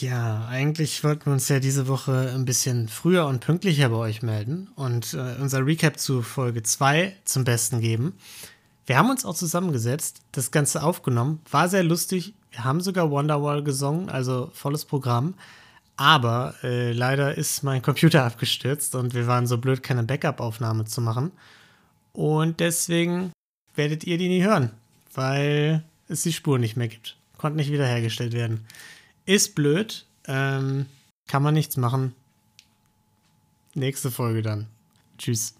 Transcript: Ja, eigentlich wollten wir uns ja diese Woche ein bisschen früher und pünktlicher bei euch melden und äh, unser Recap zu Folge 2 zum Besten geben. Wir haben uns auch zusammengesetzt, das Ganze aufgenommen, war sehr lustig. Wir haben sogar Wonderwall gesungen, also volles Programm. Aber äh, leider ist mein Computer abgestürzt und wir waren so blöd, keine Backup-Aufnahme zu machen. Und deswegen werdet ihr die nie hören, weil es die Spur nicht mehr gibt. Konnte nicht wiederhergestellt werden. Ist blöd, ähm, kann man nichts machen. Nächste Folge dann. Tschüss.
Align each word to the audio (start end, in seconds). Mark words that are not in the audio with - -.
Ja, 0.00 0.46
eigentlich 0.48 1.02
wollten 1.04 1.26
wir 1.26 1.32
uns 1.32 1.48
ja 1.48 1.58
diese 1.58 1.88
Woche 1.88 2.30
ein 2.34 2.44
bisschen 2.44 2.88
früher 2.88 3.26
und 3.26 3.40
pünktlicher 3.40 3.88
bei 3.88 3.96
euch 3.96 4.20
melden 4.20 4.68
und 4.74 5.14
äh, 5.14 5.36
unser 5.40 5.64
Recap 5.64 5.98
zu 5.98 6.20
Folge 6.20 6.62
2 6.62 7.16
zum 7.24 7.44
Besten 7.44 7.80
geben. 7.80 8.12
Wir 8.84 8.98
haben 8.98 9.08
uns 9.08 9.24
auch 9.24 9.34
zusammengesetzt, 9.34 10.20
das 10.32 10.50
Ganze 10.50 10.82
aufgenommen, 10.82 11.40
war 11.50 11.70
sehr 11.70 11.82
lustig. 11.82 12.34
Wir 12.50 12.64
haben 12.64 12.82
sogar 12.82 13.10
Wonderwall 13.10 13.62
gesungen, 13.62 14.10
also 14.10 14.50
volles 14.52 14.84
Programm. 14.84 15.34
Aber 15.96 16.54
äh, 16.62 16.92
leider 16.92 17.38
ist 17.38 17.62
mein 17.62 17.80
Computer 17.80 18.24
abgestürzt 18.26 18.94
und 18.96 19.14
wir 19.14 19.26
waren 19.26 19.46
so 19.46 19.56
blöd, 19.56 19.82
keine 19.82 20.02
Backup-Aufnahme 20.02 20.84
zu 20.84 21.00
machen. 21.00 21.32
Und 22.12 22.60
deswegen 22.60 23.32
werdet 23.74 24.04
ihr 24.04 24.18
die 24.18 24.28
nie 24.28 24.44
hören, 24.44 24.72
weil 25.14 25.84
es 26.06 26.22
die 26.22 26.34
Spur 26.34 26.58
nicht 26.58 26.76
mehr 26.76 26.88
gibt. 26.88 27.16
Konnte 27.38 27.56
nicht 27.56 27.72
wiederhergestellt 27.72 28.34
werden. 28.34 28.66
Ist 29.26 29.54
blöd, 29.54 30.06
ähm, 30.26 30.86
kann 31.26 31.42
man 31.42 31.54
nichts 31.54 31.76
machen. 31.76 32.14
Nächste 33.74 34.10
Folge 34.10 34.42
dann. 34.42 34.68
Tschüss. 35.18 35.54